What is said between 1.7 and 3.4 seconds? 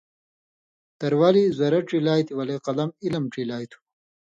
ڇیلیائ تھی ولے قلم علم